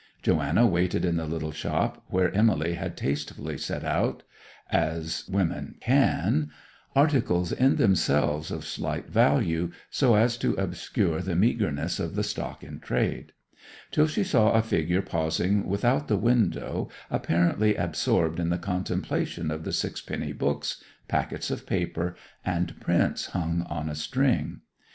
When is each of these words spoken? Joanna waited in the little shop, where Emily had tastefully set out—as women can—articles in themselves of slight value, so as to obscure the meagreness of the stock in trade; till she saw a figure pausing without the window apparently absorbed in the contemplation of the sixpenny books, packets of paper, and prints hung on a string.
Joanna 0.23 0.65
waited 0.65 1.05
in 1.05 1.17
the 1.17 1.27
little 1.27 1.51
shop, 1.51 2.03
where 2.07 2.31
Emily 2.33 2.73
had 2.73 2.97
tastefully 2.97 3.55
set 3.55 3.83
out—as 3.83 5.29
women 5.29 5.75
can—articles 5.79 7.51
in 7.51 7.75
themselves 7.75 8.49
of 8.49 8.65
slight 8.65 9.11
value, 9.11 9.71
so 9.91 10.15
as 10.15 10.37
to 10.37 10.55
obscure 10.55 11.21
the 11.21 11.35
meagreness 11.35 11.99
of 11.99 12.15
the 12.15 12.23
stock 12.23 12.63
in 12.63 12.79
trade; 12.79 13.31
till 13.91 14.07
she 14.07 14.23
saw 14.23 14.53
a 14.53 14.63
figure 14.63 15.03
pausing 15.03 15.67
without 15.67 16.07
the 16.07 16.17
window 16.17 16.89
apparently 17.11 17.75
absorbed 17.75 18.39
in 18.39 18.49
the 18.49 18.57
contemplation 18.57 19.51
of 19.51 19.63
the 19.65 19.71
sixpenny 19.71 20.31
books, 20.33 20.83
packets 21.07 21.51
of 21.51 21.67
paper, 21.67 22.15
and 22.43 22.79
prints 22.81 23.27
hung 23.27 23.61
on 23.69 23.87
a 23.87 23.93
string. 23.93 24.61